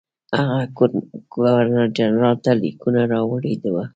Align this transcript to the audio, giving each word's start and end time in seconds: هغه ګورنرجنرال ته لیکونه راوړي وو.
هغه 0.37 0.59
ګورنرجنرال 1.33 2.37
ته 2.45 2.51
لیکونه 2.61 3.01
راوړي 3.13 3.53
وو. 3.73 3.83